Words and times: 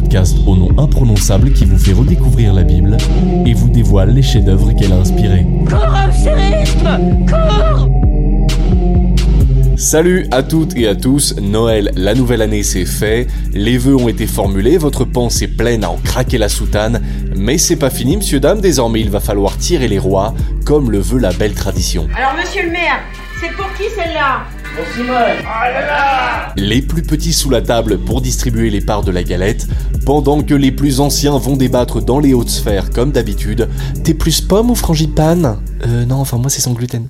podcast 0.00 0.36
au 0.46 0.54
nom 0.54 0.68
imprononçable 0.76 1.54
qui 1.54 1.64
vous 1.64 1.78
fait 1.78 1.94
redécouvrir 1.94 2.52
la 2.52 2.64
Bible 2.64 2.98
et 3.46 3.54
vous 3.54 3.70
dévoile 3.70 4.10
les 4.10 4.20
chefs-d'œuvre 4.20 4.72
qu'elle 4.72 4.92
a 4.92 4.96
inspirés. 4.96 5.46
Salut 9.78 10.26
à 10.32 10.42
toutes 10.42 10.76
et 10.76 10.86
à 10.86 10.94
tous, 10.94 11.36
Noël, 11.40 11.92
la 11.96 12.14
nouvelle 12.14 12.42
année 12.42 12.62
c'est 12.62 12.84
fait, 12.84 13.26
les 13.54 13.78
vœux 13.78 13.96
ont 13.96 14.08
été 14.08 14.26
formulés, 14.26 14.76
votre 14.76 15.06
panse 15.06 15.40
est 15.40 15.48
pleine 15.48 15.82
à 15.82 15.88
en 15.88 15.96
craquer 15.96 16.36
la 16.36 16.50
soutane, 16.50 17.00
mais 17.34 17.56
c'est 17.56 17.76
pas 17.76 17.88
fini, 17.88 18.18
monsieur, 18.18 18.38
dame, 18.38 18.60
désormais 18.60 19.00
il 19.00 19.08
va 19.08 19.20
falloir 19.20 19.56
tirer 19.56 19.88
les 19.88 19.98
rois, 19.98 20.34
comme 20.66 20.90
le 20.90 20.98
veut 20.98 21.20
la 21.20 21.32
belle 21.32 21.54
tradition. 21.54 22.06
Alors, 22.14 22.34
monsieur 22.38 22.64
le 22.64 22.70
maire, 22.70 23.00
c'est 23.40 23.50
pour 23.52 23.72
qui 23.72 23.84
celle-là? 23.96 24.44
Les 26.56 26.82
plus 26.82 27.02
petits 27.02 27.32
sous 27.32 27.50
la 27.50 27.62
table 27.62 27.98
pour 27.98 28.20
distribuer 28.20 28.70
les 28.70 28.80
parts 28.80 29.02
de 29.02 29.10
la 29.10 29.22
galette, 29.22 29.66
pendant 30.04 30.42
que 30.42 30.54
les 30.54 30.72
plus 30.72 31.00
anciens 31.00 31.38
vont 31.38 31.56
débattre 31.56 32.02
dans 32.02 32.18
les 32.18 32.34
hautes 32.34 32.50
sphères 32.50 32.90
comme 32.90 33.12
d'habitude. 33.12 33.68
T'es 34.04 34.14
plus 34.14 34.40
pomme 34.40 34.70
ou 34.70 34.74
frangipane 34.74 35.58
Euh 35.86 36.04
non, 36.04 36.16
enfin 36.16 36.38
moi 36.38 36.50
c'est 36.50 36.60
sans 36.60 36.72
gluten. 36.72 37.08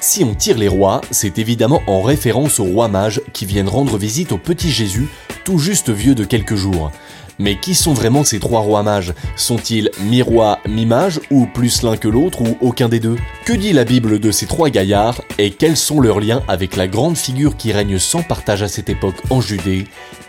Si 0.00 0.22
on 0.22 0.34
tire 0.34 0.58
les 0.58 0.68
rois, 0.68 1.00
c'est 1.10 1.38
évidemment 1.38 1.80
en 1.86 2.02
référence 2.02 2.60
aux 2.60 2.64
rois 2.64 2.88
mages 2.88 3.22
qui 3.32 3.46
viennent 3.46 3.68
rendre 3.68 3.96
visite 3.96 4.32
au 4.32 4.38
petit 4.38 4.70
Jésus, 4.70 5.08
tout 5.44 5.58
juste 5.58 5.90
vieux 5.90 6.14
de 6.14 6.24
quelques 6.24 6.56
jours. 6.56 6.92
Mais 7.38 7.58
qui 7.58 7.74
sont 7.74 7.94
vraiment 7.94 8.24
ces 8.24 8.38
trois 8.38 8.60
rois 8.60 8.82
mages? 8.82 9.14
Sont-ils 9.36 9.90
mi-roi, 10.02 10.58
mi-mage, 10.68 11.20
ou 11.30 11.46
plus 11.46 11.82
l'un 11.82 11.96
que 11.96 12.08
l'autre, 12.08 12.42
ou 12.42 12.56
aucun 12.60 12.88
des 12.88 13.00
deux? 13.00 13.16
Que 13.44 13.52
dit 13.52 13.72
la 13.72 13.84
Bible 13.84 14.20
de 14.20 14.30
ces 14.30 14.46
trois 14.46 14.70
gaillards, 14.70 15.20
et 15.38 15.50
quels 15.50 15.76
sont 15.76 16.00
leurs 16.00 16.20
liens 16.20 16.42
avec 16.48 16.76
la 16.76 16.86
grande 16.86 17.16
figure 17.16 17.56
qui 17.56 17.72
règne 17.72 17.98
sans 17.98 18.22
partage 18.22 18.62
à 18.62 18.68
cette 18.68 18.88
époque 18.88 19.20
en 19.30 19.40
Judée, 19.40 19.84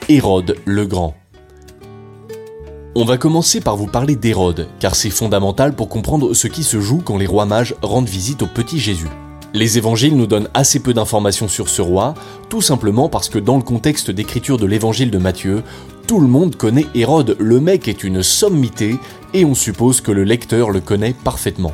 Hérode 0.09 0.55
le 0.65 0.85
Grand. 0.85 1.15
On 2.95 3.03
va 3.03 3.17
commencer 3.17 3.59
par 3.59 3.75
vous 3.75 3.87
parler 3.87 4.15
d'Hérode, 4.15 4.69
car 4.79 4.95
c'est 4.95 5.09
fondamental 5.09 5.75
pour 5.75 5.89
comprendre 5.89 6.33
ce 6.33 6.47
qui 6.47 6.63
se 6.63 6.79
joue 6.79 7.01
quand 7.03 7.17
les 7.17 7.27
rois 7.27 7.45
mages 7.45 7.75
rendent 7.81 8.07
visite 8.07 8.41
au 8.41 8.47
petit 8.47 8.79
Jésus. 8.79 9.09
Les 9.53 9.77
évangiles 9.77 10.17
nous 10.17 10.27
donnent 10.27 10.49
assez 10.53 10.79
peu 10.79 10.93
d'informations 10.93 11.47
sur 11.47 11.69
ce 11.69 11.81
roi, 11.81 12.13
tout 12.49 12.61
simplement 12.61 13.07
parce 13.09 13.29
que 13.29 13.39
dans 13.39 13.55
le 13.55 13.63
contexte 13.63 14.11
d'écriture 14.11 14.57
de 14.57 14.65
l'évangile 14.65 15.11
de 15.11 15.17
Matthieu, 15.17 15.63
tout 16.05 16.19
le 16.19 16.27
monde 16.27 16.55
connaît 16.55 16.85
Hérode, 16.93 17.35
le 17.39 17.59
mec 17.59 17.87
est 17.87 18.03
une 18.03 18.21
sommité, 18.21 18.99
et 19.33 19.43
on 19.43 19.55
suppose 19.55 20.01
que 20.01 20.11
le 20.11 20.23
lecteur 20.23 20.69
le 20.69 20.79
connaît 20.79 21.13
parfaitement. 21.13 21.73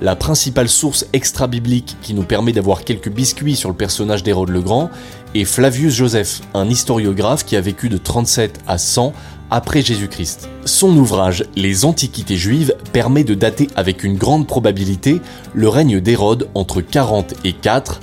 La 0.00 0.16
principale 0.16 0.68
source 0.68 1.06
extra-biblique 1.12 1.96
qui 2.00 2.14
nous 2.14 2.22
permet 2.22 2.52
d'avoir 2.52 2.84
quelques 2.84 3.10
biscuits 3.10 3.56
sur 3.56 3.68
le 3.68 3.74
personnage 3.74 4.22
d'Hérode 4.22 4.50
le 4.50 4.60
Grand 4.60 4.90
est 5.34 5.44
Flavius 5.44 5.94
Joseph, 5.94 6.40
un 6.54 6.68
historiographe 6.68 7.44
qui 7.44 7.56
a 7.56 7.60
vécu 7.60 7.88
de 7.88 7.98
37 7.98 8.60
à 8.66 8.78
100 8.78 9.12
après 9.50 9.82
Jésus-Christ. 9.82 10.48
Son 10.64 10.96
ouvrage 10.96 11.44
Les 11.56 11.84
Antiquités 11.84 12.36
juives 12.36 12.74
permet 12.92 13.24
de 13.24 13.34
dater 13.34 13.68
avec 13.76 14.04
une 14.04 14.16
grande 14.16 14.46
probabilité 14.46 15.20
le 15.52 15.68
règne 15.68 16.00
d'Hérode 16.00 16.48
entre 16.54 16.80
40 16.80 17.34
et 17.44 17.52
4 17.52 18.00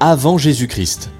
avant 0.00 0.38
Jésus-Christ. 0.38 1.10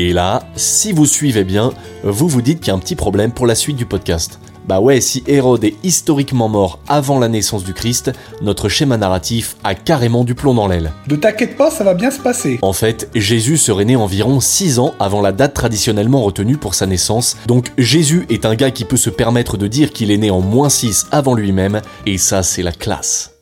Et 0.00 0.12
là, 0.12 0.44
si 0.54 0.92
vous 0.92 1.06
suivez 1.06 1.42
bien, 1.42 1.72
vous 2.04 2.28
vous 2.28 2.40
dites 2.40 2.60
qu'il 2.60 2.68
y 2.68 2.70
a 2.70 2.74
un 2.74 2.78
petit 2.78 2.94
problème 2.94 3.32
pour 3.32 3.48
la 3.48 3.56
suite 3.56 3.74
du 3.74 3.84
podcast. 3.84 4.38
Bah 4.64 4.78
ouais, 4.78 5.00
si 5.00 5.24
Hérode 5.26 5.64
est 5.64 5.74
historiquement 5.82 6.48
mort 6.48 6.78
avant 6.86 7.18
la 7.18 7.26
naissance 7.26 7.64
du 7.64 7.74
Christ, 7.74 8.12
notre 8.40 8.68
schéma 8.68 8.96
narratif 8.96 9.56
a 9.64 9.74
carrément 9.74 10.22
du 10.22 10.36
plomb 10.36 10.54
dans 10.54 10.68
l'aile. 10.68 10.92
Ne 11.10 11.16
t'inquiète 11.16 11.56
pas, 11.56 11.72
ça 11.72 11.82
va 11.82 11.94
bien 11.94 12.12
se 12.12 12.20
passer. 12.20 12.60
En 12.62 12.72
fait, 12.72 13.10
Jésus 13.16 13.56
serait 13.56 13.86
né 13.86 13.96
environ 13.96 14.38
6 14.38 14.78
ans 14.78 14.94
avant 15.00 15.20
la 15.20 15.32
date 15.32 15.54
traditionnellement 15.54 16.22
retenue 16.22 16.58
pour 16.58 16.76
sa 16.76 16.86
naissance, 16.86 17.36
donc 17.48 17.72
Jésus 17.76 18.24
est 18.30 18.46
un 18.46 18.54
gars 18.54 18.70
qui 18.70 18.84
peut 18.84 18.96
se 18.96 19.10
permettre 19.10 19.56
de 19.56 19.66
dire 19.66 19.92
qu'il 19.92 20.12
est 20.12 20.18
né 20.18 20.30
en 20.30 20.40
moins 20.40 20.68
6 20.68 21.08
avant 21.10 21.34
lui-même, 21.34 21.80
et 22.06 22.18
ça 22.18 22.44
c'est 22.44 22.62
la 22.62 22.70
classe. 22.70 23.32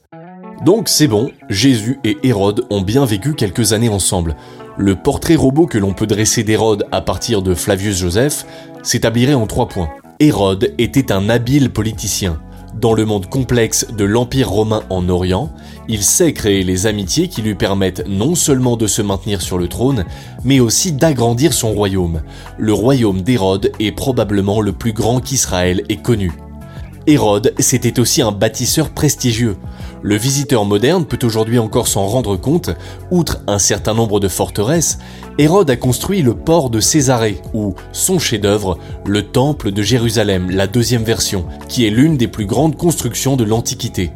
Donc 0.65 0.89
c'est 0.89 1.06
bon, 1.06 1.33
Jésus 1.50 1.99
et 2.03 2.16
Hérode 2.22 2.65
ont 2.71 2.81
bien 2.81 3.05
vécu 3.05 3.34
quelques 3.34 3.75
années 3.75 3.91
ensemble. 3.91 4.37
Le 4.78 4.94
portrait 4.94 5.37
robot 5.37 5.66
que 5.66 5.78
l'on 5.78 5.94
peut 5.94 6.06
dresser 6.06 6.44
d'Hérode 6.44 6.84
à 6.92 7.00
partir 7.00 7.41
de 7.41 7.54
Flavius 7.54 7.97
Joseph 7.97 8.44
s'établirait 8.82 9.32
en 9.32 9.47
trois 9.47 9.69
points. 9.69 9.88
Hérode 10.20 10.75
était 10.76 11.12
un 11.12 11.31
habile 11.31 11.70
politicien. 11.70 12.38
Dans 12.75 12.92
le 12.92 13.06
monde 13.06 13.26
complexe 13.26 13.86
de 13.97 14.04
l'Empire 14.04 14.50
romain 14.50 14.82
en 14.91 15.09
Orient, 15.09 15.50
il 15.88 16.03
sait 16.03 16.34
créer 16.34 16.62
les 16.62 16.86
amitiés 16.86 17.28
qui 17.28 17.41
lui 17.41 17.54
permettent 17.54 18.06
non 18.06 18.34
seulement 18.34 18.76
de 18.76 18.86
se 18.86 19.00
maintenir 19.00 19.41
sur 19.41 19.56
le 19.56 19.66
trône, 19.66 20.04
mais 20.44 20.60
aussi 20.60 20.92
d'agrandir 20.92 21.54
son 21.54 21.72
royaume. 21.72 22.20
Le 22.59 22.75
royaume 22.75 23.22
d'Hérode 23.22 23.72
est 23.81 23.92
probablement 23.92 24.60
le 24.60 24.72
plus 24.72 24.92
grand 24.92 25.20
qu'Israël 25.20 25.84
ait 25.88 25.97
connu. 25.97 26.32
Hérode, 27.06 27.54
c'était 27.60 28.00
aussi 28.00 28.20
un 28.20 28.32
bâtisseur 28.32 28.91
prestigieux. 28.91 29.56
Le 30.03 30.17
visiteur 30.17 30.65
moderne 30.65 31.05
peut 31.07 31.19
aujourd'hui 31.25 31.59
encore 31.59 31.89
s'en 31.89 32.07
rendre 32.07 32.37
compte, 32.37 32.71
outre 33.11 33.39
un 33.47 33.59
certain 33.59 33.95
nombre 33.95 34.21
de 34.21 34.29
forteresses, 34.29 34.99
Hérode 35.39 35.71
a 35.71 35.77
construit 35.77 36.23
le 36.23 36.34
port 36.34 36.71
de 36.71 36.81
Césarée, 36.81 37.41
ou 37.55 37.75
son 37.93 38.19
chef-d'œuvre, 38.19 38.79
le 39.05 39.23
Temple 39.23 39.73
de 39.73 39.83
Jérusalem, 39.83 40.51
la 40.51 40.67
deuxième 40.67 41.05
version, 41.05 41.47
qui 41.69 41.87
est 41.87 41.91
l'une 41.91 42.17
des 42.17 42.29
plus 42.29 42.47
grandes 42.47 42.77
constructions 42.77 43.37
de 43.37 43.45
l'Antiquité. 43.45 44.12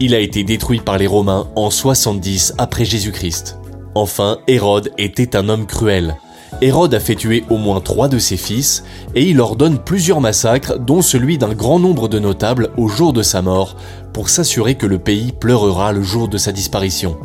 Il 0.00 0.14
a 0.14 0.20
été 0.20 0.44
détruit 0.44 0.80
par 0.80 0.98
les 0.98 1.06
Romains 1.06 1.48
en 1.56 1.70
70 1.70 2.54
après 2.58 2.84
Jésus-Christ. 2.84 3.58
Enfin, 3.94 4.38
Hérode 4.46 4.92
était 4.98 5.36
un 5.36 5.48
homme 5.48 5.66
cruel. 5.66 6.16
Hérode 6.62 6.92
a 6.92 7.00
fait 7.00 7.14
tuer 7.14 7.44
au 7.48 7.56
moins 7.56 7.80
trois 7.80 8.08
de 8.08 8.18
ses 8.18 8.36
fils, 8.36 8.84
et 9.14 9.24
il 9.24 9.40
ordonne 9.40 9.78
plusieurs 9.78 10.20
massacres, 10.20 10.78
dont 10.78 11.00
celui 11.00 11.38
d'un 11.38 11.54
grand 11.54 11.78
nombre 11.78 12.08
de 12.08 12.18
notables 12.18 12.70
au 12.76 12.86
jour 12.86 13.14
de 13.14 13.22
sa 13.22 13.40
mort, 13.40 13.76
pour 14.12 14.28
s'assurer 14.28 14.74
que 14.74 14.86
le 14.86 14.98
pays 14.98 15.32
pleurera 15.32 15.92
le 15.92 16.02
jour 16.02 16.28
de 16.28 16.36
sa 16.36 16.52
disparition. 16.52 17.16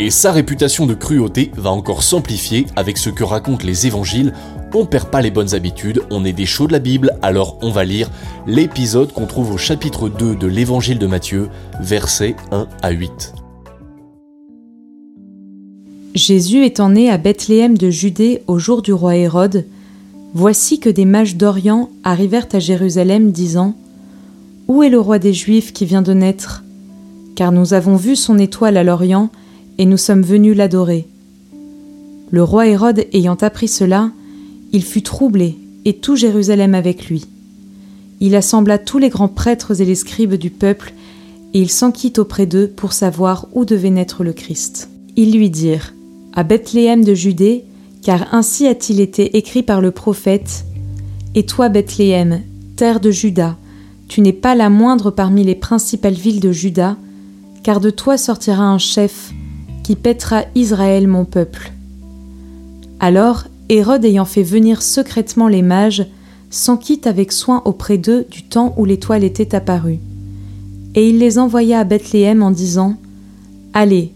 Et 0.00 0.10
sa 0.10 0.32
réputation 0.32 0.86
de 0.86 0.94
cruauté 0.94 1.50
va 1.56 1.70
encore 1.70 2.02
s'amplifier 2.02 2.66
avec 2.76 2.98
ce 2.98 3.10
que 3.10 3.24
racontent 3.24 3.64
les 3.64 3.86
évangiles. 3.86 4.34
On 4.74 4.86
perd 4.86 5.08
pas 5.08 5.22
les 5.22 5.30
bonnes 5.30 5.54
habitudes, 5.54 6.02
on 6.10 6.24
est 6.24 6.32
des 6.32 6.46
chauds 6.46 6.66
de 6.66 6.72
la 6.72 6.80
Bible, 6.80 7.16
alors 7.22 7.58
on 7.62 7.70
va 7.70 7.84
lire 7.84 8.10
l'épisode 8.46 9.12
qu'on 9.12 9.26
trouve 9.26 9.52
au 9.52 9.58
chapitre 9.58 10.08
2 10.08 10.34
de 10.34 10.46
l'évangile 10.48 10.98
de 10.98 11.06
Matthieu, 11.06 11.48
versets 11.80 12.34
1 12.50 12.66
à 12.82 12.90
8. 12.90 13.43
Jésus 16.14 16.64
étant 16.64 16.90
né 16.90 17.10
à 17.10 17.18
Bethléem 17.18 17.76
de 17.76 17.90
Judée 17.90 18.42
au 18.46 18.60
jour 18.60 18.82
du 18.82 18.92
roi 18.92 19.16
Hérode, 19.16 19.64
voici 20.32 20.78
que 20.78 20.88
des 20.88 21.04
mages 21.04 21.34
d'Orient 21.34 21.90
arrivèrent 22.04 22.46
à 22.52 22.60
Jérusalem 22.60 23.32
disant 23.32 23.74
Où 24.68 24.84
est 24.84 24.90
le 24.90 25.00
roi 25.00 25.18
des 25.18 25.32
Juifs 25.32 25.72
qui 25.72 25.84
vient 25.84 26.02
de 26.02 26.12
naître? 26.12 26.62
Car 27.34 27.50
nous 27.50 27.74
avons 27.74 27.96
vu 27.96 28.14
son 28.14 28.38
étoile 28.38 28.76
à 28.76 28.84
l'Orient 28.84 29.28
et 29.78 29.86
nous 29.86 29.96
sommes 29.96 30.22
venus 30.22 30.56
l'adorer. 30.56 31.08
Le 32.30 32.44
roi 32.44 32.68
Hérode 32.68 33.06
ayant 33.12 33.38
appris 33.40 33.66
cela, 33.66 34.12
il 34.72 34.84
fut 34.84 35.02
troublé 35.02 35.58
et 35.84 35.94
tout 35.94 36.14
Jérusalem 36.14 36.76
avec 36.76 37.08
lui. 37.08 37.26
Il 38.20 38.36
assembla 38.36 38.78
tous 38.78 38.98
les 38.98 39.08
grands 39.08 39.26
prêtres 39.26 39.80
et 39.80 39.84
les 39.84 39.96
scribes 39.96 40.34
du 40.34 40.50
peuple 40.50 40.94
et 41.54 41.60
il 41.60 41.70
s'enquit 41.70 42.12
auprès 42.18 42.46
d'eux 42.46 42.68
pour 42.68 42.92
savoir 42.92 43.48
où 43.52 43.64
devait 43.64 43.90
naître 43.90 44.22
le 44.22 44.32
Christ. 44.32 44.90
Ils 45.16 45.36
lui 45.36 45.50
dirent 45.50 45.92
à 46.34 46.42
Bethléem 46.42 47.04
de 47.04 47.14
Judée, 47.14 47.64
car 48.02 48.34
ainsi 48.34 48.66
a-t-il 48.66 49.00
été 49.00 49.36
écrit 49.36 49.62
par 49.62 49.80
le 49.80 49.90
prophète 49.90 50.64
Et 51.34 51.46
toi, 51.46 51.68
Bethléem, 51.68 52.42
terre 52.76 53.00
de 53.00 53.10
Juda, 53.10 53.56
tu 54.08 54.20
n'es 54.20 54.32
pas 54.32 54.54
la 54.54 54.68
moindre 54.68 55.10
parmi 55.10 55.44
les 55.44 55.54
principales 55.54 56.14
villes 56.14 56.40
de 56.40 56.52
Juda, 56.52 56.96
car 57.62 57.80
de 57.80 57.90
toi 57.90 58.18
sortira 58.18 58.64
un 58.64 58.78
chef 58.78 59.32
qui 59.82 59.96
pètera 59.96 60.44
Israël 60.54 61.08
mon 61.08 61.24
peuple. 61.24 61.72
Alors 63.00 63.44
Hérode 63.68 64.04
ayant 64.04 64.24
fait 64.24 64.42
venir 64.42 64.82
secrètement 64.82 65.48
les 65.48 65.62
mages, 65.62 66.06
s'enquit 66.50 67.00
avec 67.04 67.32
soin 67.32 67.62
auprès 67.64 67.98
d'eux 67.98 68.26
du 68.30 68.42
temps 68.42 68.74
où 68.76 68.84
l'étoile 68.84 69.24
était 69.24 69.54
apparue. 69.54 69.98
Et 70.94 71.08
il 71.08 71.18
les 71.18 71.38
envoya 71.38 71.80
à 71.80 71.84
Bethléem 71.84 72.42
en 72.42 72.50
disant 72.50 72.96
Allez, 73.72 74.13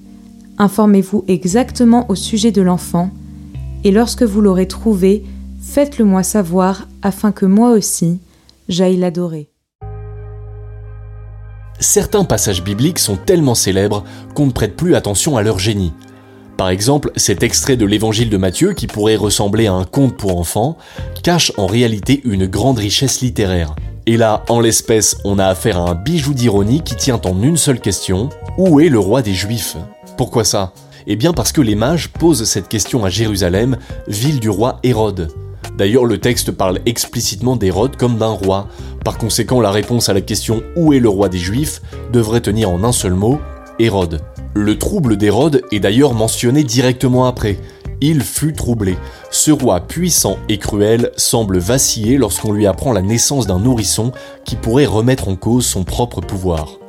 informez-vous 0.58 1.24
exactement 1.28 2.06
au 2.10 2.14
sujet 2.14 2.52
de 2.52 2.62
l'enfant, 2.62 3.10
et 3.84 3.90
lorsque 3.90 4.22
vous 4.22 4.40
l'aurez 4.40 4.68
trouvé, 4.68 5.24
faites-le 5.62 6.04
moi 6.04 6.22
savoir, 6.22 6.88
afin 7.02 7.32
que 7.32 7.46
moi 7.46 7.70
aussi 7.70 8.18
j'aille 8.68 8.96
l'adorer. 8.96 9.48
Certains 11.80 12.24
passages 12.24 12.64
bibliques 12.64 12.98
sont 12.98 13.16
tellement 13.16 13.54
célèbres 13.54 14.04
qu'on 14.34 14.46
ne 14.46 14.52
prête 14.52 14.76
plus 14.76 14.96
attention 14.96 15.36
à 15.36 15.42
leur 15.42 15.58
génie. 15.58 15.92
Par 16.56 16.70
exemple, 16.70 17.12
cet 17.14 17.44
extrait 17.44 17.76
de 17.76 17.86
l'évangile 17.86 18.30
de 18.30 18.36
Matthieu, 18.36 18.72
qui 18.72 18.88
pourrait 18.88 19.14
ressembler 19.14 19.68
à 19.68 19.74
un 19.74 19.84
conte 19.84 20.16
pour 20.16 20.36
enfants, 20.36 20.76
cache 21.22 21.52
en 21.56 21.66
réalité 21.66 22.20
une 22.24 22.46
grande 22.46 22.78
richesse 22.78 23.20
littéraire. 23.20 23.76
Et 24.06 24.16
là, 24.16 24.42
en 24.48 24.58
l'espèce, 24.58 25.18
on 25.24 25.38
a 25.38 25.46
affaire 25.46 25.78
à 25.78 25.90
un 25.90 25.94
bijou 25.94 26.34
d'ironie 26.34 26.82
qui 26.82 26.96
tient 26.96 27.20
en 27.24 27.42
une 27.42 27.56
seule 27.56 27.78
question 27.78 28.28
où 28.56 28.80
est 28.80 28.88
le 28.88 28.98
roi 28.98 29.22
des 29.22 29.34
Juifs? 29.34 29.76
Pourquoi 30.18 30.42
ça? 30.42 30.72
Eh 31.06 31.14
bien 31.14 31.32
parce 31.32 31.52
que 31.52 31.60
les 31.60 31.76
mages 31.76 32.08
posent 32.08 32.42
cette 32.42 32.68
question 32.68 33.04
à 33.04 33.08
Jérusalem, 33.08 33.78
ville 34.08 34.40
du 34.40 34.50
roi 34.50 34.80
Hérode. 34.82 35.32
D'ailleurs, 35.78 36.04
le 36.04 36.18
texte 36.18 36.50
parle 36.50 36.80
explicitement 36.86 37.54
d'Hérode 37.54 37.96
comme 37.96 38.18
d'un 38.18 38.26
roi. 38.26 38.66
Par 39.04 39.16
conséquent, 39.16 39.60
la 39.60 39.70
réponse 39.70 40.08
à 40.08 40.14
la 40.14 40.20
question 40.20 40.60
Où 40.74 40.92
est 40.92 40.98
le 40.98 41.08
roi 41.08 41.28
des 41.28 41.38
Juifs? 41.38 41.80
devrait 42.12 42.40
tenir 42.40 42.68
en 42.68 42.82
un 42.82 42.90
seul 42.90 43.14
mot 43.14 43.38
Hérode. 43.78 44.20
Le 44.54 44.76
trouble 44.76 45.16
d'Hérode 45.16 45.62
est 45.70 45.78
d'ailleurs 45.78 46.14
mentionné 46.14 46.64
directement 46.64 47.26
après. 47.26 47.56
Il 48.00 48.22
fut 48.22 48.52
troublé. 48.52 48.96
Ce 49.30 49.52
roi 49.52 49.78
puissant 49.78 50.36
et 50.48 50.58
cruel 50.58 51.12
semble 51.16 51.58
vaciller 51.58 52.18
lorsqu'on 52.18 52.52
lui 52.52 52.66
apprend 52.66 52.92
la 52.92 53.02
naissance 53.02 53.46
d'un 53.46 53.60
nourrisson 53.60 54.10
qui 54.44 54.56
pourrait 54.56 54.86
remettre 54.86 55.28
en 55.28 55.36
cause 55.36 55.64
son 55.64 55.84
propre 55.84 56.20
pouvoir. 56.20 56.80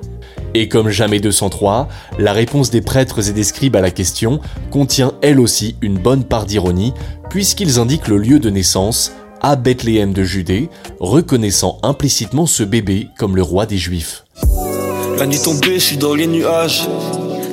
Et 0.53 0.67
comme 0.67 0.89
jamais 0.89 1.19
203, 1.19 1.87
la 2.17 2.33
réponse 2.33 2.69
des 2.71 2.81
prêtres 2.81 3.29
et 3.29 3.33
des 3.33 3.43
scribes 3.43 3.75
à 3.75 3.81
la 3.81 3.91
question 3.91 4.39
contient 4.71 5.13
elle 5.21 5.39
aussi 5.39 5.75
une 5.81 5.97
bonne 5.97 6.23
part 6.23 6.45
d'ironie, 6.45 6.93
puisqu'ils 7.29 7.79
indiquent 7.79 8.07
le 8.07 8.17
lieu 8.17 8.39
de 8.39 8.49
naissance, 8.49 9.11
à 9.41 9.55
Bethléem 9.55 10.13
de 10.13 10.23
Judée, 10.23 10.69
reconnaissant 10.99 11.79
implicitement 11.83 12.45
ce 12.45 12.63
bébé 12.63 13.07
comme 13.17 13.35
le 13.35 13.43
roi 13.43 13.65
des 13.65 13.77
Juifs. 13.77 14.25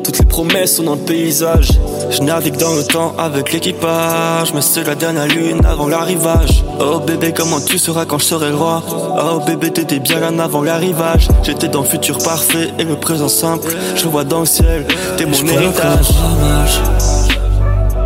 Toutes 0.07 0.21
les 0.21 0.25
promesses 0.25 0.77
sont 0.77 0.85
dans 0.85 0.95
le 0.95 1.01
paysage. 1.01 1.69
Je 2.11 2.23
navigue 2.23 2.57
dans 2.59 2.75
le 2.75 2.85
temps 2.85 3.17
avec 3.19 3.53
l'équipage. 3.53 4.55
Mais 4.55 4.61
c'est 4.61 4.85
la 4.85 4.95
dernière 4.95 5.27
lune 5.27 5.67
avant 5.67 5.89
l'arrivage. 5.89 6.63
Oh 6.79 7.01
bébé, 7.01 7.35
comment 7.37 7.61
tu 7.61 7.77
seras 7.77 8.05
quand 8.05 8.19
je 8.19 8.27
serai 8.27 8.51
le 8.51 8.55
roi? 8.55 8.85
Oh 8.89 9.41
bébé, 9.45 9.73
t'étais 9.73 9.99
bien 9.99 10.21
là 10.21 10.45
avant 10.45 10.63
l'arrivage. 10.63 11.27
J'étais 11.43 11.67
dans 11.67 11.81
le 11.81 11.89
futur 11.89 12.19
parfait 12.19 12.71
et 12.79 12.85
le 12.85 12.95
présent 12.95 13.27
simple. 13.27 13.75
Je 13.97 14.07
vois 14.07 14.23
dans 14.23 14.41
le 14.41 14.47
ciel, 14.47 14.87
t'es 15.17 15.27
mon 15.27 15.33
héritage. 15.33 16.07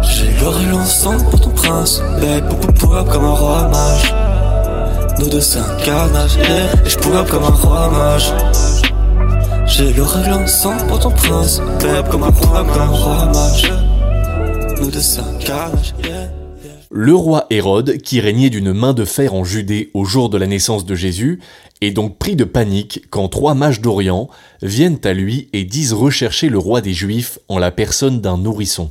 J'ai 0.00 0.31
l'oreille 0.43 0.69
l'encens 0.73 1.23
pour 1.25 1.38
ton 1.38 1.50
prince. 1.50 2.00
Bébé, 2.19 2.43
pour 2.79 3.05
comme 3.12 3.25
un 3.26 3.35
roi 3.35 3.69
mage. 3.69 4.14
Nous 5.19 5.29
deux 5.29 5.43
c'est 5.43 5.58
un 5.58 5.76
carnage. 5.85 6.38
Et 6.38 6.88
je 6.88 6.97
pourrais 6.97 7.26
comme 7.26 7.44
un 7.44 7.49
roi 7.49 7.91
mage. 7.91 8.32
Le 9.71 10.03
roi. 12.89 13.31
Le 16.91 17.15
roi 17.15 17.47
Hérode, 17.51 17.99
qui 17.99 18.19
régnait 18.19 18.51
d'une 18.51 18.73
main 18.73 18.95
de 18.95 19.05
fer 19.05 19.33
en 19.33 19.45
Judée 19.45 19.93
au 19.95 20.05
jour 20.05 20.29
de 20.29 20.39
la 20.39 20.49
naissance 20.49 20.85
de 20.85 20.97
Jésus, 20.97 21.39
est 21.81 21.93
donc 21.93 22.19
pris 22.19 22.35
de 22.35 22.43
panique 22.43 23.05
quand 23.11 23.29
trois 23.29 23.55
mages 23.55 23.81
d'Orient 23.81 24.29
viennent 24.61 24.99
à 25.05 25.13
lui 25.13 25.49
et 25.53 25.63
disent 25.63 25.93
rechercher 25.93 26.49
le 26.49 26.59
roi 26.59 26.81
des 26.81 26.93
Juifs 26.93 27.39
en 27.49 27.59
la 27.59 27.71
personne 27.71 28.21
d'un 28.21 28.39
nourrisson. 28.39 28.91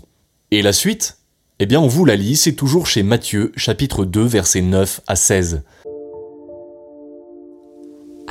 Et 0.51 0.61
la 0.61 0.71
suite? 0.71 1.17
Eh 1.59 1.65
bien 1.65 1.81
on 1.81 1.87
vous 1.87 2.05
la 2.05 2.15
lit, 2.15 2.37
c'est 2.37 2.53
toujours 2.53 2.87
chez 2.87 3.03
Matthieu 3.03 3.51
chapitre 3.57 4.05
2 4.05 4.23
versets 4.23 4.61
9 4.61 5.01
à 5.07 5.17
16. 5.17 5.61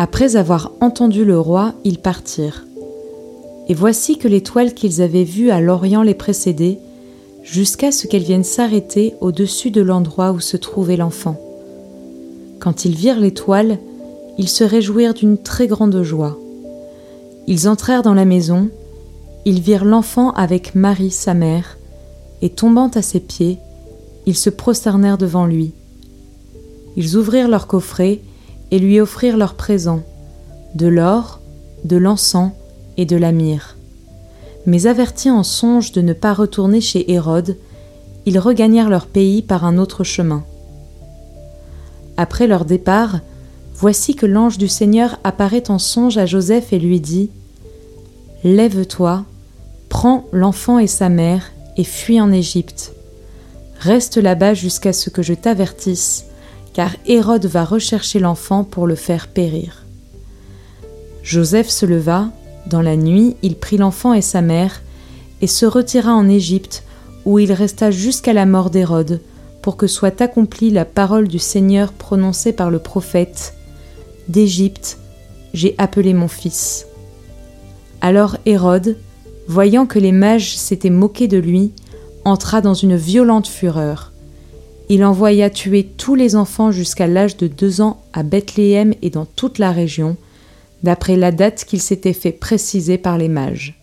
Après 0.01 0.37
avoir 0.37 0.71
entendu 0.81 1.25
le 1.25 1.41
roi, 1.41 1.75
ils 1.83 1.99
partirent. 1.99 2.65
Et 3.67 3.75
voici 3.75 4.17
que 4.17 4.29
l'étoile 4.29 4.73
qu'ils 4.73 5.03
avaient 5.03 5.25
vue 5.25 5.51
à 5.51 5.61
l'Orient 5.61 6.05
les 6.05 6.15
précédait, 6.15 6.79
jusqu'à 7.43 7.91
ce 7.91 8.07
qu'elle 8.07 8.23
vienne 8.23 8.45
s'arrêter 8.45 9.15
au-dessus 9.21 9.73
de 9.73 9.81
l'endroit 9.81 10.31
où 10.31 10.39
se 10.39 10.57
trouvait 10.57 10.97
l'enfant. 10.97 11.37
Quand 12.61 12.85
ils 12.85 12.95
virent 12.95 13.19
l'étoile, 13.19 13.79
ils 14.39 14.49
se 14.49 14.63
réjouirent 14.63 15.15
d'une 15.15 15.37
très 15.37 15.67
grande 15.67 16.01
joie. 16.05 16.39
Ils 17.49 17.69
entrèrent 17.69 18.03
dans 18.03 18.15
la 18.15 18.25
maison, 18.25 18.69
ils 19.47 19.61
virent 19.61 19.85
l'enfant 19.85 20.31
avec 20.31 20.77
Marie, 20.77 21.11
sa 21.11 21.35
mère, 21.35 21.77
et 22.41 22.51
tombant 22.51 22.89
à 22.95 23.03
ses 23.03 23.19
pieds, 23.19 23.59
ils 24.27 24.37
se 24.37 24.51
prosternèrent 24.51 25.19
devant 25.19 25.47
lui. 25.47 25.73
Ils 26.97 27.17
ouvrirent 27.17 27.49
leur 27.49 27.67
coffret 27.67 28.21
et 28.71 28.79
lui 28.79 29.01
offrirent 29.01 29.37
leurs 29.37 29.55
présents, 29.55 30.03
de 30.75 30.87
l'or, 30.87 31.41
de 31.85 31.97
l'encens 31.97 32.53
et 32.97 33.07
de 33.07 33.17
la 33.17 33.33
myrrhe 33.33 33.79
mais 34.69 34.87
avertis 34.87 35.31
en 35.31 35.43
songe 35.43 35.93
de 35.93 36.03
ne 36.03 36.13
pas 36.13 36.35
retourner 36.35 36.83
chez 36.83 37.11
Hérode, 37.11 37.57
ils 38.27 38.39
regagnèrent 38.39 38.91
leur 38.91 39.07
pays 39.07 39.41
par 39.41 39.65
un 39.65 39.79
autre 39.79 40.05
chemin. 40.05 40.45
Après 42.19 42.47
leur 42.47 42.67
départ, 42.67 43.21
voici 43.75 44.15
que 44.15 44.27
l'ange 44.27 44.59
du 44.59 44.69
Seigneur 44.69 45.19
apparaît 45.25 45.71
en 45.71 45.79
songe 45.79 46.19
à 46.19 46.27
Joseph 46.27 46.75
et 46.75 46.79
lui 46.79 47.01
dit 47.01 47.31
Lève-toi, 48.45 49.25
prends 49.89 50.27
l'enfant 50.33 50.79
et 50.79 50.87
sa 50.87 51.09
mère 51.09 51.51
et 51.79 51.85
fuis 51.85 52.21
en 52.21 52.31
Égypte. 52.31 52.93
Reste 53.81 54.19
là-bas 54.19 54.53
jusqu'à 54.53 54.93
ce 54.93 55.09
que 55.09 55.23
je 55.23 55.33
t'avertisse, 55.33 56.27
car 56.79 56.95
Hérode 57.07 57.47
va 57.47 57.65
rechercher 57.65 58.21
l'enfant 58.21 58.63
pour 58.63 58.87
le 58.87 58.95
faire 58.95 59.27
périr. 59.27 59.85
Joseph 61.25 61.69
se 61.69 61.85
leva, 61.85 62.29
dans 62.69 62.83
la 62.83 62.95
nuit, 62.95 63.35
il 63.43 63.57
prit 63.57 63.79
l'enfant 63.79 64.15
et 64.15 64.23
sa 64.23 64.43
mère, 64.43 64.81
et 65.41 65.49
se 65.49 65.67
retira 65.67 66.15
en 66.15 66.29
Égypte, 66.29 66.85
où 67.25 67.41
il 67.41 67.53
resta 67.53 67.91
jusqu'à 67.91 68.33
la 68.33 68.47
mort 68.47 68.71
d'Hérode, 68.71 69.21
pour 69.61 69.77
que 69.77 69.89
soit 69.89 70.21
accomplie 70.21 70.71
la 70.71 70.85
parole 70.85 71.27
du 71.27 71.41
Seigneur 71.41 71.91
prononcée 71.93 72.53
par 72.53 72.71
le 72.71 72.79
prophète. 72.79 73.55
D'Égypte, 74.29 74.99
j'ai 75.55 75.75
appelé 75.79 76.15
mon 76.15 76.29
fils. 76.29 76.87
Alors 78.01 78.37
Hérode, 78.47 78.97
voyant 79.49 79.87
que 79.87 79.99
les 79.99 80.13
mages 80.13 80.57
s'étaient 80.57 80.91
moqués 80.91 81.27
de 81.27 81.39
lui, 81.39 81.73
entra 82.25 82.61
dans 82.61 82.75
une 82.75 82.95
violente 82.95 83.49
fureur. 83.49 84.13
Il 84.91 85.05
envoya 85.05 85.51
tuer 85.51 85.85
tous 85.85 86.15
les 86.15 86.35
enfants 86.35 86.73
jusqu'à 86.73 87.07
l'âge 87.07 87.37
de 87.37 87.47
deux 87.47 87.83
ans 87.83 88.03
à 88.15 88.23
Bethléem 88.23 88.95
et 89.03 89.11
dans 89.11 89.27
toute 89.27 89.59
la 89.59 89.71
région, 89.71 90.17
d'après 90.83 91.17
la 91.17 91.31
date 91.31 91.67
qu'il 91.67 91.83
s'était 91.83 92.15
fait 92.15 92.33
préciser 92.33 92.97
par 92.97 93.19
les 93.19 93.29
mages. 93.29 93.75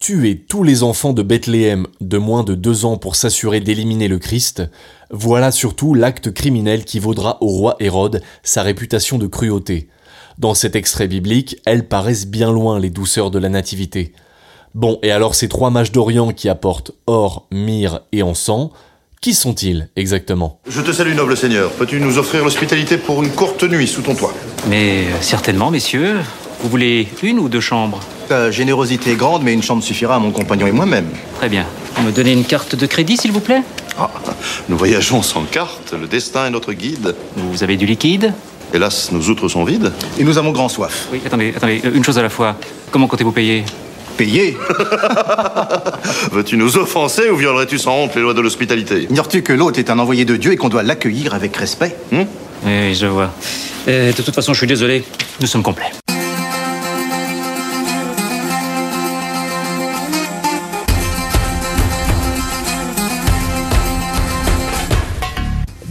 Tuer 0.00 0.44
tous 0.46 0.62
les 0.62 0.82
enfants 0.82 1.14
de 1.14 1.22
Bethléem 1.22 1.86
de 2.02 2.18
moins 2.18 2.44
de 2.44 2.54
deux 2.54 2.84
ans 2.84 2.98
pour 2.98 3.16
s'assurer 3.16 3.60
d'éliminer 3.60 4.06
le 4.06 4.18
Christ, 4.18 4.62
voilà 5.10 5.50
surtout 5.50 5.94
l'acte 5.94 6.30
criminel 6.30 6.84
qui 6.84 6.98
vaudra 6.98 7.38
au 7.40 7.46
roi 7.46 7.76
Hérode 7.80 8.20
sa 8.42 8.62
réputation 8.62 9.16
de 9.16 9.26
cruauté. 9.26 9.88
Dans 10.38 10.52
cet 10.52 10.76
extrait 10.76 11.08
biblique, 11.08 11.56
elles 11.64 11.88
paraissent 11.88 12.26
bien 12.26 12.52
loin 12.52 12.78
les 12.78 12.90
douceurs 12.90 13.30
de 13.30 13.38
la 13.38 13.48
nativité. 13.48 14.12
Bon, 14.74 14.98
et 15.02 15.12
alors 15.12 15.34
ces 15.36 15.48
trois 15.48 15.70
mages 15.70 15.92
d'Orient 15.92 16.32
qui 16.32 16.48
apportent 16.48 16.90
or, 17.06 17.46
myrrhe 17.52 18.00
et 18.12 18.22
encens, 18.24 18.70
qui 19.20 19.32
sont-ils 19.32 19.88
exactement? 19.96 20.58
Je 20.68 20.80
te 20.80 20.90
salue, 20.92 21.14
noble 21.14 21.36
seigneur. 21.36 21.70
Peux-tu 21.70 22.00
nous 22.00 22.18
offrir 22.18 22.42
l'hospitalité 22.44 22.96
pour 22.98 23.22
une 23.22 23.30
courte 23.30 23.62
nuit 23.62 23.86
sous 23.86 24.02
ton 24.02 24.14
toit? 24.14 24.34
Mais 24.68 25.04
euh, 25.06 25.20
certainement, 25.20 25.70
messieurs. 25.70 26.16
Vous 26.60 26.68
voulez 26.68 27.06
une 27.22 27.38
ou 27.38 27.48
deux 27.48 27.60
chambres? 27.60 28.00
Ta 28.28 28.50
générosité 28.50 29.12
est 29.12 29.16
grande, 29.16 29.42
mais 29.42 29.52
une 29.54 29.62
chambre 29.62 29.82
suffira 29.82 30.16
à 30.16 30.18
mon 30.18 30.30
compagnon 30.32 30.66
et 30.66 30.72
moi-même. 30.72 31.06
Très 31.36 31.48
bien. 31.48 31.66
Vous 31.94 32.02
me 32.02 32.10
donnez 32.12 32.32
une 32.32 32.44
carte 32.44 32.74
de 32.74 32.86
crédit, 32.86 33.16
s'il 33.16 33.32
vous 33.32 33.40
plaît? 33.40 33.62
Ah, 33.98 34.10
Nous 34.68 34.76
voyageons 34.76 35.22
sans 35.22 35.42
carte. 35.44 35.94
Le 35.98 36.08
destin 36.08 36.46
est 36.46 36.50
notre 36.50 36.72
guide. 36.72 37.14
Vous 37.36 37.62
avez 37.62 37.76
du 37.76 37.86
liquide? 37.86 38.32
Hélas, 38.72 39.12
nos 39.12 39.20
outres 39.28 39.46
sont 39.48 39.62
vides. 39.64 39.92
Et 40.18 40.24
nous 40.24 40.36
avons 40.36 40.50
grand 40.50 40.68
soif. 40.68 41.06
Oui, 41.12 41.20
attendez, 41.24 41.52
attendez, 41.56 41.80
une 41.94 42.02
chose 42.02 42.18
à 42.18 42.22
la 42.22 42.28
fois. 42.30 42.56
Comment 42.90 43.06
comptez-vous 43.06 43.30
payer? 43.32 43.64
Payer 44.16 44.56
Veux-tu 46.32 46.56
nous 46.56 46.76
offenser 46.76 47.30
ou 47.30 47.36
violerais-tu 47.36 47.78
sans 47.78 47.96
honte 47.96 48.14
les 48.14 48.22
lois 48.22 48.34
de 48.34 48.40
l'hospitalité? 48.40 49.06
Ignores-tu 49.10 49.42
que 49.42 49.52
l'hôte 49.52 49.78
est 49.78 49.90
un 49.90 49.98
envoyé 49.98 50.24
de 50.24 50.36
Dieu 50.36 50.52
et 50.52 50.56
qu'on 50.56 50.68
doit 50.68 50.82
l'accueillir 50.82 51.34
avec 51.34 51.56
respect? 51.56 51.96
Hmm? 52.12 52.22
Oui, 52.64 52.94
je 52.94 53.06
vois. 53.06 53.30
de 53.86 54.12
toute 54.12 54.34
façon, 54.34 54.52
je 54.52 54.58
suis 54.58 54.66
désolé, 54.66 55.04
nous 55.40 55.46
sommes 55.46 55.62
complets. 55.62 55.90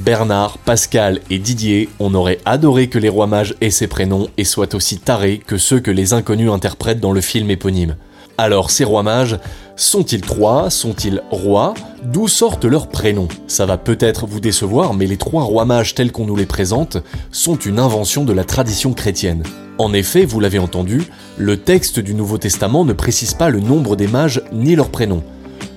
Bernard, 0.04 0.58
Pascal 0.58 1.22
et 1.30 1.40
Didier, 1.40 1.88
on 2.00 2.14
aurait 2.14 2.40
adoré 2.44 2.88
que 2.88 3.00
les 3.00 3.08
rois 3.08 3.26
mages 3.26 3.56
aient 3.62 3.70
ces 3.70 3.88
prénoms 3.88 4.28
et 4.38 4.44
soient 4.44 4.76
aussi 4.76 4.98
tarés 5.00 5.42
que 5.46 5.58
ceux 5.58 5.80
que 5.80 5.92
les 5.92 6.12
inconnus 6.12 6.52
interprètent 6.52 7.00
dans 7.00 7.14
le 7.14 7.22
film 7.22 7.50
éponyme. 7.50 7.96
Alors, 8.38 8.72
ces 8.72 8.84
rois 8.84 9.04
mages, 9.04 9.38
sont-ils 9.76 10.22
trois? 10.22 10.72
Sont-ils 10.72 11.22
rois? 11.30 11.76
D'où 12.04 12.28
sortent 12.28 12.66
leurs 12.66 12.88
prénoms? 12.88 13.28
Ça 13.48 13.66
va 13.68 13.78
peut-être 13.78 14.26
vous 14.26 14.40
décevoir, 14.40 14.96
mais 14.96 15.06
les 15.06 15.18
trois 15.18 15.44
rois 15.44 15.66
mages 15.66 15.94
tels 15.94 16.12
qu'on 16.12 16.26
nous 16.26 16.36
les 16.36 16.48
présente 16.48 16.98
sont 17.32 17.58
une 17.58 17.78
invention 17.78 18.26
de 18.26 18.34
la 18.34 18.44
tradition 18.44 18.94
chrétienne. 18.94 19.44
En 19.78 19.94
effet, 19.94 20.26
vous 20.26 20.40
l'avez 20.40 20.60
entendu, 20.60 21.04
le 21.38 21.58
texte 21.58 22.00
du 22.00 22.16
Nouveau 22.16 22.38
Testament 22.38 22.86
ne 22.86 22.94
précise 22.94 23.34
pas 23.36 23.50
le 23.50 23.60
nombre 23.60 23.96
des 23.96 24.08
mages 24.08 24.42
ni 24.52 24.76
leurs 24.76 24.90
prénoms. 24.90 25.24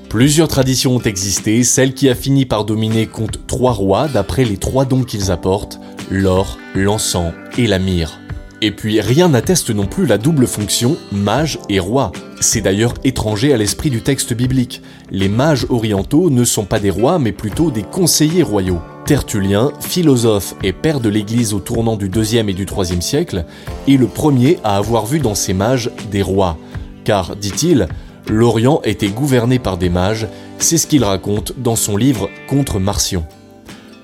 Plusieurs 0.08 0.48
traditions 0.48 0.96
ont 0.96 1.02
existé, 1.02 1.62
celle 1.62 1.92
qui 1.92 2.08
a 2.08 2.14
fini 2.14 2.46
par 2.46 2.64
dominer 2.64 3.06
compte 3.06 3.46
trois 3.46 3.72
rois 3.72 4.08
d'après 4.08 4.44
les 4.44 4.56
trois 4.56 4.84
dons 4.84 5.04
qu'ils 5.04 5.30
apportent, 5.30 5.78
l'or, 6.10 6.58
l'encens 6.74 7.32
et 7.58 7.66
la 7.66 7.78
myrrhe. 7.78 8.18
Et 8.66 8.72
puis 8.72 9.00
rien 9.00 9.28
n'atteste 9.28 9.70
non 9.70 9.86
plus 9.86 10.06
la 10.06 10.18
double 10.18 10.48
fonction 10.48 10.96
mage 11.12 11.60
et 11.68 11.78
roi. 11.78 12.10
C'est 12.40 12.62
d'ailleurs 12.62 12.94
étranger 13.04 13.54
à 13.54 13.56
l'esprit 13.56 13.90
du 13.90 14.02
texte 14.02 14.34
biblique. 14.34 14.82
Les 15.12 15.28
mages 15.28 15.66
orientaux 15.68 16.30
ne 16.30 16.42
sont 16.42 16.64
pas 16.64 16.80
des 16.80 16.90
rois 16.90 17.20
mais 17.20 17.30
plutôt 17.30 17.70
des 17.70 17.84
conseillers 17.84 18.42
royaux. 18.42 18.80
Tertullien, 19.04 19.70
philosophe 19.78 20.56
et 20.64 20.72
père 20.72 20.98
de 20.98 21.08
l'Église 21.08 21.54
au 21.54 21.60
tournant 21.60 21.94
du 21.94 22.08
2e 22.08 22.48
et 22.48 22.54
du 22.54 22.64
3e 22.64 23.02
siècle, 23.02 23.44
est 23.86 23.96
le 23.96 24.08
premier 24.08 24.58
à 24.64 24.78
avoir 24.78 25.06
vu 25.06 25.20
dans 25.20 25.36
ces 25.36 25.54
mages 25.54 25.92
des 26.10 26.22
rois. 26.22 26.58
Car, 27.04 27.36
dit-il, 27.36 27.86
l'Orient 28.28 28.80
était 28.82 29.10
gouverné 29.10 29.60
par 29.60 29.78
des 29.78 29.90
mages, 29.90 30.26
c'est 30.58 30.76
ce 30.76 30.88
qu'il 30.88 31.04
raconte 31.04 31.52
dans 31.56 31.76
son 31.76 31.96
livre 31.96 32.28
Contre 32.48 32.80
Marcion. 32.80 33.24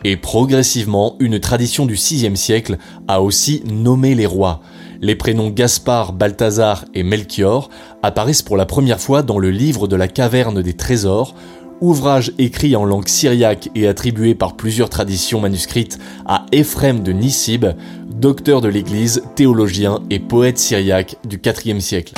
Et 0.04 0.16
progressivement, 0.16 1.16
une 1.21 1.38
tradition 1.38 1.87
du 1.87 1.94
VIe 1.94 2.37
siècle 2.37 2.78
a 3.09 3.23
aussi 3.23 3.62
nommé 3.66 4.14
les 4.14 4.26
rois. 4.26 4.61
Les 5.00 5.16
prénoms 5.16 5.50
Gaspard, 5.50 6.12
Balthazar 6.12 6.85
et 6.94 7.02
Melchior 7.02 7.71
apparaissent 8.02 8.42
pour 8.42 8.56
la 8.56 8.66
première 8.66 9.00
fois 9.00 9.23
dans 9.23 9.38
le 9.38 9.50
livre 9.50 9.88
de 9.88 9.97
la 9.97 10.09
caverne 10.09 10.62
des 10.62 10.75
trésors, 10.75 11.35
ouvrage 11.80 12.32
écrit 12.38 12.76
en 12.76 12.85
langue 12.85 13.09
syriaque 13.09 13.68
et 13.75 13.88
attribué 13.88 14.35
par 14.35 14.56
plusieurs 14.56 14.88
traditions 14.88 15.40
manuscrites 15.40 15.99
à 16.25 16.47
Éphrem 16.52 17.02
de 17.02 17.12
Nisib, 17.12 17.66
docteur 18.09 18.61
de 18.61 18.68
l'Église, 18.68 19.25
théologien 19.35 20.00
et 20.09 20.21
poète 20.21 20.59
syriaque 20.59 21.16
du 21.25 21.40
IVe 21.64 21.80
siècle. 21.80 22.14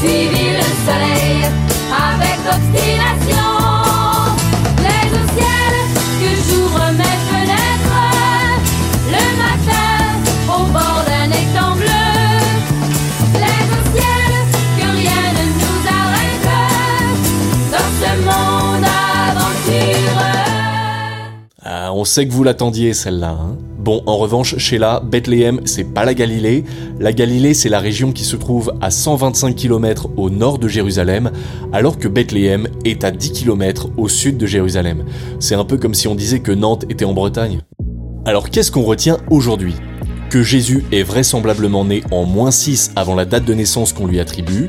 Suivi 0.00 0.50
le 0.56 0.62
soleil 0.86 1.44
avec 1.92 2.38
obstination. 2.46 3.49
Sait 22.10 22.26
que 22.26 22.32
vous 22.32 22.42
l'attendiez 22.44 22.92
celle-là. 22.92 23.30
Hein 23.30 23.56
Bon, 23.78 24.02
en 24.06 24.18
revanche, 24.18 24.58
Sheila, 24.58 25.00
Bethléem, 25.00 25.60
c'est 25.64 25.84
pas 25.84 26.04
la 26.04 26.12
Galilée. 26.12 26.64
La 26.98 27.12
Galilée, 27.12 27.54
c'est 27.54 27.68
la 27.68 27.78
région 27.78 28.12
qui 28.12 28.24
se 28.24 28.36
trouve 28.36 28.74
à 28.80 28.90
125 28.90 29.54
km 29.54 30.10
au 30.16 30.28
nord 30.28 30.58
de 30.58 30.68
Jérusalem, 30.68 31.30
alors 31.72 31.98
que 31.98 32.08
Bethléem 32.08 32.68
est 32.84 33.04
à 33.04 33.10
10 33.10 33.32
km 33.32 33.88
au 33.96 34.08
sud 34.08 34.36
de 34.36 34.46
Jérusalem. 34.46 35.04
C'est 35.38 35.54
un 35.54 35.64
peu 35.64 35.78
comme 35.78 35.94
si 35.94 36.08
on 36.08 36.14
disait 36.14 36.40
que 36.40 36.52
Nantes 36.52 36.84
était 36.90 37.04
en 37.04 37.14
Bretagne. 37.14 37.60
Alors 38.26 38.50
qu'est-ce 38.50 38.70
qu'on 38.70 38.82
retient 38.82 39.18
aujourd'hui? 39.30 39.76
Que 40.28 40.42
Jésus 40.42 40.84
est 40.92 41.02
vraisemblablement 41.02 41.84
né 41.84 42.02
en 42.10 42.24
moins 42.24 42.50
6 42.50 42.92
avant 42.96 43.14
la 43.14 43.24
date 43.24 43.44
de 43.44 43.54
naissance 43.54 43.92
qu'on 43.92 44.06
lui 44.06 44.20
attribue, 44.20 44.68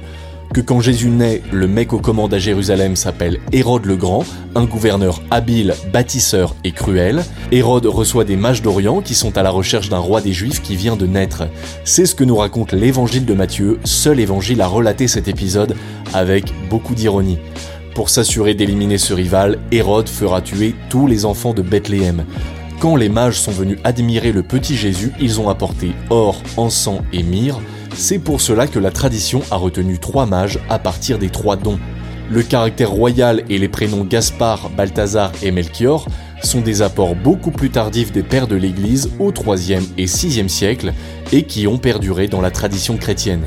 que 0.54 0.62
quand 0.62 0.82
Jésus 0.82 1.10
naît, 1.10 1.42
le 1.52 1.68
mec 1.68 1.94
aux 1.94 2.00
commandes 2.00 2.34
à 2.34 2.40
Jérusalem 2.40 2.96
s'appelle 2.96 3.40
Hérode 3.54 3.86
le 3.86 3.96
Grand, 3.96 4.26
un 4.56 4.66
gouverneur 4.66 5.22
habile, 5.32 5.74
bâtisseur 5.94 6.56
et 6.64 6.72
cruel. 6.72 7.24
Hérode 7.52 7.86
reçoit 7.86 8.26
des 8.26 8.36
mages 8.36 8.62
d'Orient 8.62 9.02
qui 9.02 9.16
sont 9.16 9.38
à 9.38 9.44
la 9.44 9.50
recherche 9.50 9.90
d'un 9.90 9.98
roi 9.98 10.20
des 10.20 10.34
Juifs 10.34 10.62
qui 10.62 10.76
vient 10.76 10.98
de 10.98 11.08
naître. 11.08 11.44
C'est 11.86 12.06
ce 12.06 12.16
que 12.16 12.26
nous 12.26 12.36
raconte 12.36 12.74
l'évangile 12.74 13.26
de 13.26 13.34
Matthieu, 13.34 13.80
seul 13.86 14.20
évangile 14.20 14.62
à 14.62 14.68
relater 14.68 15.08
cet 15.08 15.28
épisode 15.28 15.76
avec 16.14 16.54
beaucoup 16.70 16.96
d'ironie. 16.96 17.40
Pour 17.96 18.10
s'assurer 18.10 18.54
d'éliminer 18.54 18.98
ce 18.98 19.14
rival, 19.14 19.58
Hérode 19.72 20.10
fera 20.10 20.42
tuer 20.42 20.76
tous 20.90 21.08
les 21.08 21.26
enfants 21.26 21.54
de 21.54 21.62
Bethléem. 21.62 22.26
Quand 22.80 22.96
les 22.96 23.10
mages 23.10 23.40
sont 23.40 23.52
venus 23.52 23.78
admirer 23.84 24.32
le 24.32 24.44
petit 24.44 24.76
Jésus, 24.76 25.12
ils 25.20 25.40
ont 25.40 25.50
apporté 25.50 25.92
or, 26.10 26.42
encens 26.58 27.02
et 27.14 27.22
myrrhe, 27.22 27.62
c'est 27.94 28.20
pour 28.20 28.42
cela 28.42 28.68
que 28.68 28.80
la 28.80 28.92
tradition 28.92 29.42
a 29.52 29.56
retenu 29.56 30.00
trois 30.00 30.26
mages 30.26 30.60
à 30.70 30.80
partir 30.80 31.20
des 31.20 31.30
trois 31.30 31.56
dons. 31.56 31.80
Le 32.30 32.44
caractère 32.44 32.90
royal 32.90 33.44
et 33.50 33.58
les 33.58 33.68
prénoms 33.68 34.06
Gaspard, 34.06 34.70
Balthazar 34.70 35.32
et 35.44 35.52
Melchior 35.52 36.08
sont 36.44 36.62
des 36.62 36.82
apports 36.82 37.16
beaucoup 37.16 37.52
plus 37.52 37.70
tardifs 37.70 38.12
des 38.12 38.24
pères 38.24 38.48
de 38.48 38.56
l'Église 38.56 39.12
au 39.20 39.32
3e 39.32 39.84
et 39.98 40.06
6e 40.06 40.48
siècle 40.48 40.94
et 41.32 41.44
qui 41.44 41.68
ont 41.68 41.78
perduré 41.78 42.28
dans 42.28 42.42
la 42.42 42.52
tradition 42.52 42.98
chrétienne. 42.98 43.44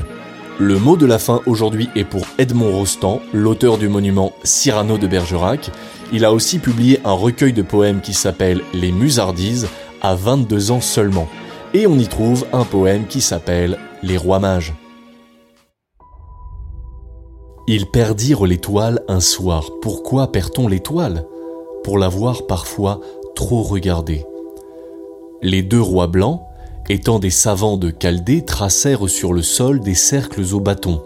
Le 0.59 0.79
mot 0.79 0.95
de 0.95 1.05
la 1.05 1.19
fin 1.19 1.41
aujourd'hui 1.45 1.89
est 1.95 2.05
pour 2.05 2.25
Edmond 2.37 2.71
Rostand, 2.71 3.21
l'auteur 3.33 3.77
du 3.77 3.89
monument 3.89 4.33
Cyrano 4.43 4.97
de 4.97 5.07
Bergerac. 5.07 5.69
Il 6.13 6.23
a 6.23 6.31
aussi 6.31 6.59
publié 6.59 7.01
un 7.03 7.11
recueil 7.11 7.51
de 7.51 7.61
poèmes 7.61 7.99
qui 7.99 8.13
s'appelle 8.13 8.61
Les 8.73 8.93
Musardises 8.93 9.67
à 10.01 10.15
22 10.15 10.71
ans 10.71 10.79
seulement. 10.79 11.27
Et 11.75 11.87
on 11.87 11.99
y 11.99 12.07
trouve 12.07 12.45
un 12.53 12.63
poème 12.63 13.05
qui 13.05 13.19
s'appelle 13.19 13.77
les 14.01 14.15
rois 14.15 14.39
mages. 14.39 14.73
Ils 17.67 17.85
perdirent 17.85 18.45
l'étoile 18.45 19.03
un 19.09 19.19
soir. 19.19 19.71
Pourquoi 19.81 20.31
perd-on 20.31 20.69
l'étoile? 20.69 21.25
Pour 21.83 21.97
l'avoir 21.97 22.47
parfois 22.47 23.01
trop 23.35 23.61
regardée. 23.61 24.25
Les 25.41 25.63
deux 25.63 25.81
rois 25.81 26.07
blancs, 26.07 26.43
étant 26.87 27.19
des 27.19 27.29
savants 27.29 27.75
de 27.75 27.91
Chaldée, 28.01 28.45
tracèrent 28.45 29.09
sur 29.09 29.33
le 29.33 29.41
sol 29.41 29.81
des 29.81 29.95
cercles 29.95 30.53
au 30.53 30.61
bâton. 30.61 31.03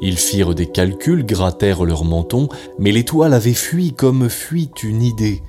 Ils 0.00 0.18
firent 0.18 0.56
des 0.56 0.66
calculs, 0.66 1.24
grattèrent 1.24 1.84
leur 1.84 2.04
menton, 2.04 2.48
mais 2.76 2.90
l'étoile 2.90 3.34
avait 3.34 3.54
fui 3.54 3.92
comme 3.92 4.28
fuit 4.28 4.72
une 4.82 5.02
idée. 5.02 5.42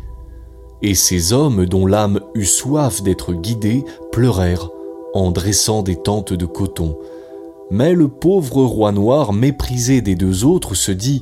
Et 0.84 0.96
ces 0.96 1.32
hommes 1.34 1.66
dont 1.66 1.88
l'âme 1.88 2.20
eut 2.36 2.46
soif 2.46 3.02
d'être 3.02 3.34
guidée 3.34 3.86
pleurèrent 4.12 4.70
en 5.14 5.32
dressant 5.32 5.82
des 5.82 5.96
tentes 5.96 6.34
de 6.34 6.46
coton. 6.46 6.98
Mais 7.72 7.94
le 7.94 8.10
pauvre 8.10 8.64
roi 8.64 8.92
noir, 8.92 9.32
méprisé 9.32 10.02
des 10.02 10.16
deux 10.16 10.44
autres, 10.44 10.76
se 10.76 10.92
dit 10.92 11.22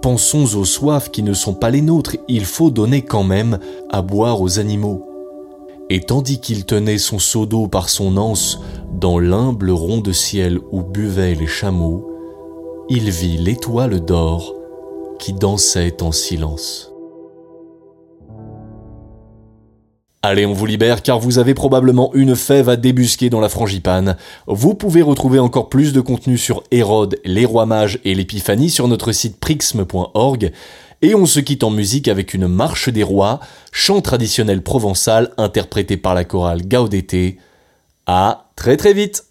Pensons 0.00 0.56
aux 0.56 0.64
soifs 0.64 1.10
qui 1.10 1.22
ne 1.22 1.34
sont 1.34 1.54
pas 1.54 1.70
les 1.70 1.82
nôtres, 1.82 2.16
il 2.28 2.44
faut 2.44 2.70
donner 2.70 3.02
quand 3.02 3.24
même 3.24 3.58
à 3.90 4.02
boire 4.02 4.40
aux 4.40 4.58
animaux. 4.58 5.02
Et 5.90 6.00
tandis 6.00 6.40
qu'il 6.40 6.64
tenait 6.64 6.98
son 6.98 7.18
seau 7.18 7.44
d'eau 7.44 7.68
par 7.68 7.90
son 7.90 8.16
anse 8.16 8.60
dans 8.92 9.18
l'humble 9.18 9.70
rond 9.70 10.00
de 10.00 10.12
ciel 10.12 10.58
où 10.72 10.82
buvaient 10.82 11.34
les 11.34 11.46
chameaux, 11.46 12.10
il 12.88 13.10
vit 13.10 13.36
l'étoile 13.36 14.00
d'or 14.00 14.54
qui 15.18 15.32
dansait 15.32 16.02
en 16.02 16.12
silence. 16.12 16.93
Allez, 20.26 20.46
on 20.46 20.54
vous 20.54 20.64
libère 20.64 21.02
car 21.02 21.18
vous 21.18 21.38
avez 21.38 21.52
probablement 21.52 22.10
une 22.14 22.34
fève 22.34 22.70
à 22.70 22.76
débusquer 22.76 23.28
dans 23.28 23.40
la 23.42 23.50
frangipane. 23.50 24.16
Vous 24.46 24.72
pouvez 24.72 25.02
retrouver 25.02 25.38
encore 25.38 25.68
plus 25.68 25.92
de 25.92 26.00
contenu 26.00 26.38
sur 26.38 26.62
Hérode, 26.70 27.20
les 27.26 27.44
rois 27.44 27.66
mages 27.66 27.98
et 28.06 28.14
l'épiphanie 28.14 28.70
sur 28.70 28.88
notre 28.88 29.12
site 29.12 29.38
prixme.org. 29.38 30.50
Et 31.02 31.14
on 31.14 31.26
se 31.26 31.40
quitte 31.40 31.62
en 31.62 31.68
musique 31.68 32.08
avec 32.08 32.32
une 32.32 32.48
marche 32.48 32.88
des 32.88 33.02
rois, 33.02 33.38
chant 33.70 34.00
traditionnel 34.00 34.62
provençal 34.62 35.28
interprété 35.36 35.98
par 35.98 36.14
la 36.14 36.24
chorale 36.24 36.66
Gaudete. 36.66 37.36
À 38.06 38.46
très 38.56 38.78
très 38.78 38.94
vite. 38.94 39.24